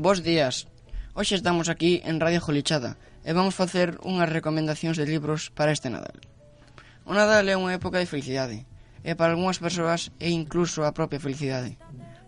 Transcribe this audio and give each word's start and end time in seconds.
Bos 0.00 0.22
días. 0.24 0.64
Hoxe 1.12 1.36
estamos 1.36 1.68
aquí 1.68 2.00
en 2.08 2.24
Radio 2.24 2.40
Jolichada 2.40 2.96
e 3.20 3.36
vamos 3.36 3.52
facer 3.52 4.00
unhas 4.00 4.32
recomendacións 4.32 4.96
de 4.96 5.04
libros 5.04 5.52
para 5.52 5.76
este 5.76 5.92
Nadal. 5.92 6.24
O 7.04 7.12
Nadal 7.12 7.44
é 7.44 7.52
unha 7.52 7.76
época 7.76 8.00
de 8.00 8.08
felicidade 8.08 8.64
e 9.04 9.12
para 9.12 9.36
algunhas 9.36 9.60
persoas 9.60 10.08
é 10.16 10.32
incluso 10.32 10.88
a 10.88 10.96
propia 10.96 11.20
felicidade. 11.20 11.76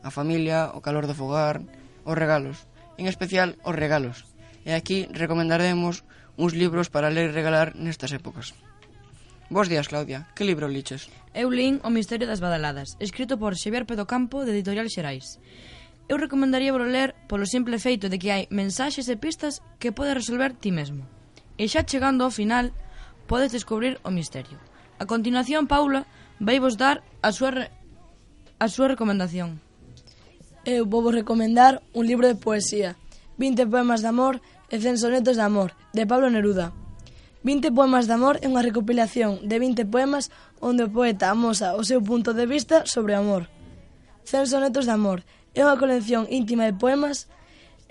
A 0.05 0.13
familia, 0.13 0.69
o 0.77 0.85
calor 0.85 1.09
do 1.09 1.17
fogar, 1.17 1.65
os 2.05 2.13
regalos, 2.13 2.69
en 3.01 3.09
especial 3.09 3.57
os 3.65 3.73
regalos. 3.73 4.29
E 4.69 4.77
aquí 4.77 5.09
recomendaremos 5.09 6.05
uns 6.37 6.53
libros 6.53 6.93
para 6.93 7.09
ler 7.09 7.33
e 7.33 7.37
regalar 7.41 7.73
nestas 7.73 8.13
épocas. 8.13 8.53
Bos 9.49 9.73
días, 9.73 9.89
Claudia. 9.89 10.29
Que 10.37 10.45
libro 10.45 10.69
liches? 10.69 11.09
Eu 11.33 11.49
lín 11.49 11.81
O 11.81 11.89
misterio 11.89 12.29
das 12.29 12.45
badaladas, 12.45 13.01
escrito 13.01 13.41
por 13.41 13.57
Xavier 13.57 13.89
Pedocampo, 13.89 14.45
de 14.45 14.53
Editorial 14.53 14.93
Xerais 14.93 15.41
eu 16.09 16.17
recomendaría 16.19 16.75
volo 16.75 16.91
ler 16.91 17.15
polo 17.31 17.47
simple 17.47 17.79
feito 17.79 18.09
de 18.09 18.19
que 18.19 18.33
hai 18.35 18.43
mensaxes 18.51 19.07
e 19.09 19.17
pistas 19.17 19.63
que 19.79 19.95
podes 19.95 20.19
resolver 20.19 20.53
ti 20.59 20.75
mesmo. 20.75 21.07
E 21.61 21.69
xa 21.71 21.87
chegando 21.87 22.25
ao 22.25 22.35
final, 22.35 22.75
podes 23.31 23.55
descubrir 23.55 24.01
o 24.03 24.11
misterio. 24.11 24.59
A 24.99 25.07
continuación, 25.07 25.67
Paula 25.67 26.07
vai 26.39 26.59
vos 26.59 26.77
dar 26.77 27.03
a 27.23 27.31
súa, 27.31 27.51
re... 27.51 27.67
a 28.59 28.67
súa 28.67 28.91
recomendación. 28.93 29.63
Eu 30.67 30.87
vou 30.87 31.03
vos 31.03 31.15
recomendar 31.15 31.83
un 31.95 32.07
libro 32.07 32.27
de 32.27 32.39
poesía, 32.39 32.95
20 33.39 33.67
poemas 33.67 34.03
de 34.03 34.11
amor 34.11 34.39
e 34.71 34.79
100 34.79 35.03
sonetos 35.03 35.35
de 35.39 35.43
amor, 35.43 35.75
de 35.91 36.07
Pablo 36.07 36.31
Neruda. 36.31 36.71
20 37.43 37.75
poemas 37.75 38.07
de 38.07 38.15
amor 38.15 38.39
é 38.39 38.47
unha 38.47 38.63
recopilación 38.63 39.43
de 39.43 39.59
20 39.59 39.91
poemas 39.91 40.31
onde 40.63 40.87
o 40.87 40.93
poeta 40.93 41.35
amosa 41.35 41.75
o 41.75 41.83
seu 41.83 41.99
punto 41.99 42.31
de 42.31 42.47
vista 42.47 42.87
sobre 42.87 43.15
o 43.15 43.19
amor. 43.19 43.51
100 44.23 44.47
sonetos 44.47 44.87
de 44.87 44.95
amor 44.95 45.27
É 45.53 45.61
unha 45.61 45.77
colección 45.77 46.25
íntima 46.33 46.65
de 46.65 46.73
poemas. 46.73 47.29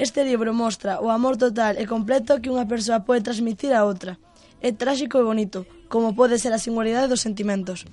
Este 0.02 0.26
libro 0.26 0.50
mostra 0.50 0.98
o 0.98 1.14
amor 1.14 1.38
total 1.38 1.78
e 1.78 1.86
completo 1.86 2.42
que 2.42 2.50
unha 2.50 2.66
persoa 2.66 3.06
pode 3.06 3.22
transmitir 3.22 3.70
a 3.78 3.86
outra. 3.86 4.18
É 4.66 4.74
tráxico 4.74 5.22
e 5.22 5.28
bonito, 5.28 5.70
como 5.86 6.18
pode 6.18 6.42
ser 6.42 6.58
a 6.58 6.62
singularidade 6.62 7.14
dos 7.14 7.22
sentimentos. 7.22 7.86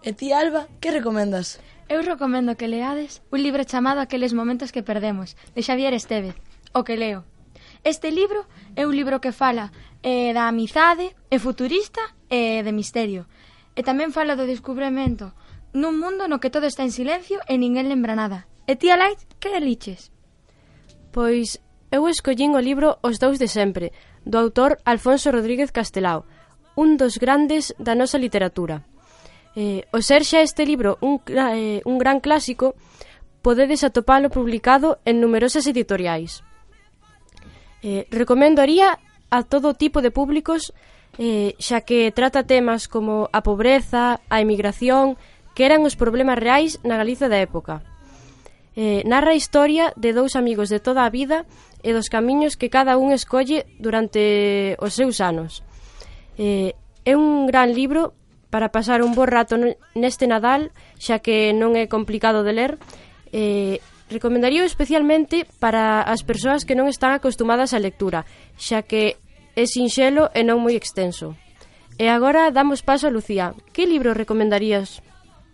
E 0.00 0.16
ti, 0.16 0.32
Alba, 0.32 0.64
que 0.80 0.88
recomendas? 0.88 1.60
Eu 1.92 2.00
recomendo 2.00 2.56
que 2.56 2.72
leades 2.72 3.20
un 3.28 3.44
libro 3.44 3.68
chamado 3.68 4.00
Aqueles 4.00 4.32
momentos 4.32 4.72
que 4.72 4.80
perdemos, 4.80 5.36
de 5.52 5.60
Xavier 5.60 5.92
Estevez, 5.92 6.32
o 6.72 6.80
que 6.80 6.96
leo. 6.96 7.28
Este 7.84 8.08
libro 8.08 8.48
é 8.80 8.88
un 8.88 8.96
libro 8.96 9.20
que 9.20 9.36
fala 9.36 9.76
eh, 10.00 10.32
da 10.32 10.48
amizade, 10.48 11.12
é 11.28 11.36
futurista 11.36 12.00
e 12.32 12.64
de 12.64 12.72
misterio. 12.72 13.28
E 13.76 13.84
tamén 13.84 14.08
fala 14.08 14.40
do 14.40 14.48
descubrimento 14.48 15.36
nun 15.76 16.00
mundo 16.00 16.32
no 16.32 16.40
que 16.40 16.48
todo 16.48 16.64
está 16.64 16.80
en 16.80 16.96
silencio 16.96 17.44
e 17.44 17.60
ninguén 17.60 17.92
lembra 17.92 18.16
nada. 18.16 18.48
E 18.72 18.76
ti, 18.80 18.88
Alai, 18.88 19.20
que 19.38 19.52
eliches? 19.52 20.08
Pois 21.12 21.60
eu 21.92 22.08
escollín 22.08 22.56
o 22.56 22.64
libro 22.64 22.96
Os 23.04 23.20
dous 23.20 23.36
de 23.36 23.44
sempre, 23.44 23.92
do 24.24 24.40
autor 24.40 24.80
Alfonso 24.88 25.28
Rodríguez 25.28 25.68
Castelao, 25.76 26.24
un 26.72 26.96
dos 26.96 27.20
grandes 27.20 27.76
da 27.76 27.92
nosa 27.92 28.16
literatura. 28.16 28.88
Eh, 29.60 29.84
o 29.92 30.00
ser 30.00 30.24
xa 30.24 30.40
este 30.40 30.64
libro 30.64 30.96
un, 31.04 31.20
eh, 31.28 31.84
un 31.84 32.00
gran 32.00 32.24
clásico, 32.24 32.72
podedes 33.44 33.84
atopalo 33.84 34.32
publicado 34.32 35.04
en 35.04 35.20
numerosas 35.20 35.68
editoriais. 35.68 36.40
Eh, 37.84 38.08
recomendaría 38.08 38.96
a 39.28 39.44
todo 39.44 39.76
tipo 39.76 40.00
de 40.00 40.08
públicos 40.08 40.72
eh, 41.20 41.60
xa 41.60 41.84
que 41.84 42.08
trata 42.08 42.48
temas 42.48 42.88
como 42.88 43.28
a 43.36 43.44
pobreza, 43.44 44.24
a 44.32 44.40
emigración, 44.40 45.20
que 45.52 45.68
eran 45.68 45.84
os 45.84 45.92
problemas 45.92 46.40
reais 46.40 46.80
na 46.88 46.96
Galiza 46.96 47.28
da 47.28 47.36
época. 47.36 47.84
Eh, 48.74 49.04
narra 49.04 49.32
a 49.32 49.38
historia 49.38 49.92
de 50.00 50.16
dous 50.16 50.32
amigos 50.32 50.72
de 50.72 50.80
toda 50.80 51.04
a 51.04 51.12
vida 51.12 51.44
e 51.84 51.92
dos 51.92 52.08
camiños 52.08 52.56
que 52.56 52.72
cada 52.72 52.96
un 52.96 53.12
escolle 53.12 53.68
durante 53.76 54.80
os 54.80 54.96
seus 54.96 55.20
anos. 55.20 55.60
Eh, 56.40 56.72
é 57.04 57.12
un 57.12 57.44
gran 57.44 57.76
libro 57.76 58.16
para 58.48 58.72
pasar 58.72 59.04
un 59.04 59.12
bo 59.12 59.28
rato 59.28 59.60
neste 59.92 60.24
Nadal, 60.24 60.72
xa 60.96 61.20
que 61.20 61.52
non 61.52 61.76
é 61.76 61.84
complicado 61.84 62.40
de 62.40 62.52
ler. 62.56 62.72
Eh, 63.32 63.84
recomendaría 64.08 64.64
especialmente 64.64 65.44
para 65.60 66.00
as 66.00 66.24
persoas 66.24 66.64
que 66.64 66.76
non 66.76 66.88
están 66.88 67.12
acostumadas 67.12 67.76
á 67.76 67.78
lectura, 67.80 68.24
xa 68.56 68.80
que 68.80 69.20
é 69.52 69.64
sinxelo 69.68 70.32
e 70.32 70.40
non 70.44 70.64
moi 70.64 70.76
extenso. 70.76 71.36
E 72.00 72.08
agora 72.08 72.48
damos 72.48 72.80
paso 72.80 73.08
a 73.08 73.12
Lucía. 73.12 73.52
Que 73.76 73.84
libro 73.84 74.16
recomendarías? 74.16 75.04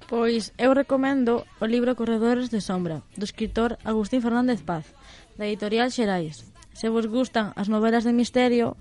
Pois 0.08 0.56
eu 0.56 0.72
recomendo 0.72 1.44
o 1.60 1.66
libro 1.69 1.92
Corredores 1.92 2.48
de 2.48 2.64
Sombra, 2.64 3.04
do 3.12 3.28
escritor 3.28 3.76
Agustín 3.84 4.24
Fernández 4.24 4.64
Paz, 4.64 4.88
da 5.36 5.44
editorial 5.44 5.92
Xerais. 5.92 6.48
Se 6.72 6.88
vos 6.88 7.04
gustan 7.04 7.52
as 7.60 7.69
novelas 7.69 8.08
de 8.08 8.16
misterio 8.16 8.72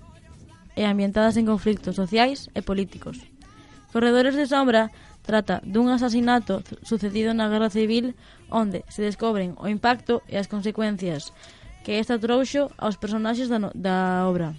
e 0.72 0.88
ambientadas 0.88 1.36
en 1.36 1.44
conflictos 1.44 2.00
sociais 2.00 2.48
e 2.56 2.64
políticos. 2.64 3.20
Corredores 3.92 4.40
de 4.40 4.48
Sombra 4.48 4.88
trata 5.20 5.60
dun 5.68 5.92
asasinato 5.92 6.64
sucedido 6.80 7.36
na 7.36 7.52
Guerra 7.52 7.68
Civil 7.68 8.16
onde 8.48 8.88
se 8.88 9.04
descobren 9.04 9.52
o 9.60 9.68
impacto 9.68 10.24
e 10.32 10.40
as 10.40 10.48
consecuencias 10.48 11.36
que 11.84 12.00
esta 12.00 12.16
trouxo 12.16 12.72
aos 12.80 12.96
personaxes 12.96 13.52
da, 13.52 13.60
no, 13.60 13.68
da 13.76 14.24
obra 14.24 14.56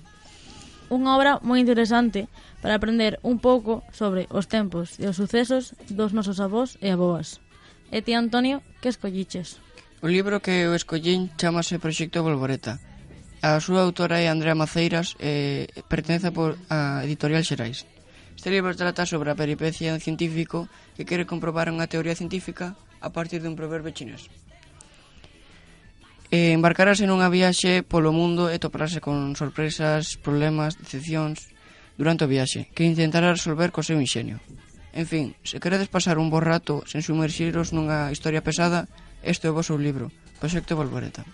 unha 0.90 1.16
obra 1.16 1.38
moi 1.46 1.62
interesante 1.62 2.28
para 2.60 2.76
aprender 2.76 3.22
un 3.24 3.38
pouco 3.38 3.86
sobre 3.94 4.26
os 4.34 4.50
tempos 4.50 4.98
e 4.98 5.06
os 5.06 5.16
sucesos 5.16 5.78
dos 5.88 6.12
nosos 6.12 6.42
avós 6.42 6.76
e 6.82 6.90
aboas. 6.90 7.40
E 7.94 8.02
ti, 8.02 8.18
Antonio, 8.18 8.62
que 8.82 8.90
escolliches? 8.90 9.62
O 10.02 10.08
libro 10.10 10.42
que 10.42 10.66
eu 10.66 10.74
escollín 10.74 11.30
chamase 11.38 11.82
Proxecto 11.82 12.26
Volvoreta. 12.26 12.82
A 13.40 13.56
súa 13.64 13.88
autora 13.88 14.20
é 14.20 14.28
Andrea 14.28 14.58
Maceiras 14.58 15.16
e 15.22 15.68
pertence 15.88 16.28
a 16.28 17.06
Editorial 17.08 17.46
Xerais. 17.46 17.88
Este 18.36 18.52
libro 18.52 18.72
trata 18.76 19.04
sobre 19.04 19.32
a 19.32 19.40
peripecia 19.40 20.00
científico 20.00 20.72
que 20.96 21.04
quere 21.04 21.28
comprobar 21.28 21.68
unha 21.68 21.88
teoría 21.92 22.16
científica 22.16 22.76
a 23.00 23.12
partir 23.12 23.44
dun 23.44 23.60
proverbio 23.60 23.96
chinés 23.96 24.28
e 26.30 26.54
embarcarase 26.54 27.10
nunha 27.10 27.30
viaxe 27.34 27.82
polo 27.82 28.14
mundo 28.14 28.54
e 28.54 28.62
toparase 28.62 29.02
con 29.02 29.34
sorpresas, 29.34 30.14
problemas, 30.22 30.78
decepcións 30.78 31.50
durante 31.98 32.24
o 32.26 32.32
viaxe, 32.32 32.70
que 32.78 32.86
intentará 32.86 33.34
resolver 33.34 33.74
co 33.74 33.82
seu 33.82 33.98
inxenio. 33.98 34.38
En 34.94 35.06
fin, 35.10 35.34
se 35.42 35.58
queredes 35.58 35.90
pasar 35.90 36.22
un 36.22 36.30
bo 36.30 36.38
rato 36.38 36.86
sen 36.86 37.02
sumerxiros 37.02 37.74
nunha 37.74 38.14
historia 38.14 38.46
pesada, 38.46 38.86
este 39.26 39.50
é 39.50 39.52
o 39.52 39.58
vosso 39.58 39.74
libro, 39.78 40.14
Proxecto 40.38 40.78
Volvoreta. 40.78 41.26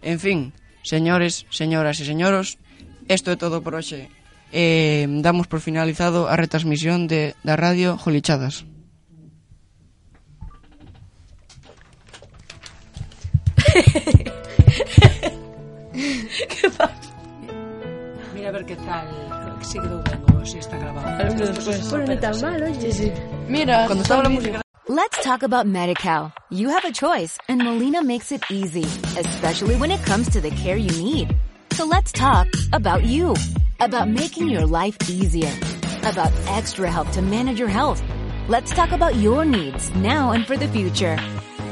En 0.00 0.16
fin, 0.20 0.52
señores, 0.80 1.44
señoras 1.52 2.00
e 2.00 2.08
señoros, 2.08 2.56
isto 3.08 3.32
é 3.32 3.36
todo 3.36 3.60
por 3.60 3.76
hoxe. 3.76 4.08
Eh, 4.52 5.04
damos 5.20 5.44
por 5.44 5.60
finalizado 5.60 6.28
a 6.28 6.36
retransmisión 6.40 7.04
de, 7.04 7.36
da 7.44 7.56
radio 7.56 8.00
Jolichadas. 8.00 8.64
Que 16.48 16.70
pasa? 16.70 17.14
Mira 18.34 18.48
a 18.48 18.52
ver 18.52 18.64
que 18.64 18.76
tal 18.76 19.06
si 19.64 19.78
quedou 19.80 20.02
ben 20.02 20.20
ou 20.36 20.44
si 20.46 20.58
está 20.58 20.76
grabado. 20.76 21.06
Bueno, 21.90 22.06
ni 22.06 22.16
tan 22.18 22.40
mal, 22.40 22.62
oye. 22.62 22.80
Sí, 22.80 22.92
sí. 22.92 23.12
Mira, 23.48 23.86
Cuando 23.86 24.02
estaba 24.02 24.22
la 24.22 24.28
música 24.28 24.60
Let's 24.86 25.18
talk 25.24 25.42
about 25.42 25.66
MediCal. 25.66 26.30
You 26.50 26.68
have 26.68 26.84
a 26.84 26.92
choice 26.92 27.38
and 27.48 27.62
Molina 27.64 28.02
makes 28.04 28.30
it 28.32 28.42
easy, 28.50 28.84
especially 29.18 29.76
when 29.76 29.90
it 29.90 30.04
comes 30.04 30.28
to 30.30 30.42
the 30.42 30.50
care 30.50 30.76
you 30.76 30.90
need. 31.02 31.34
So 31.72 31.86
let's 31.86 32.12
talk 32.12 32.46
about 32.74 33.02
you, 33.04 33.34
about 33.80 34.08
making 34.08 34.50
your 34.50 34.66
life 34.66 34.96
easier, 35.08 35.50
about 36.02 36.30
extra 36.48 36.90
help 36.90 37.10
to 37.12 37.22
manage 37.22 37.58
your 37.58 37.70
health. 37.70 38.02
Let's 38.46 38.72
talk 38.72 38.92
about 38.92 39.16
your 39.16 39.46
needs 39.46 39.90
now 39.94 40.32
and 40.32 40.46
for 40.46 40.58
the 40.58 40.68
future. 40.68 41.16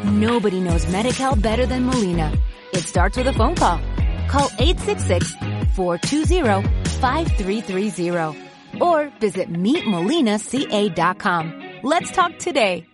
Nobody 0.04 0.60
knows 0.60 0.86
Medi-Cal 0.90 1.36
better 1.36 1.64
than 1.66 1.86
Molina. 1.86 2.32
It 2.72 2.82
starts 2.84 3.16
with 3.16 3.28
a 3.28 3.32
phone 3.32 3.54
call. 3.54 3.80
Call 4.28 4.48
866-420 4.48 6.66
5330 7.00 8.38
or 8.80 9.12
visit 9.20 9.52
meetmolinaca.com. 9.52 11.62
Let's 11.82 12.10
talk 12.12 12.38
today. 12.38 12.86